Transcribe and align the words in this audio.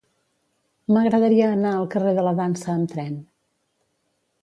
M'agradaria 0.95 1.51
anar 1.57 1.75
al 1.75 1.87
carrer 1.97 2.17
de 2.21 2.25
la 2.31 2.35
Dansa 2.43 2.73
amb 2.79 2.93
tren. 2.97 3.21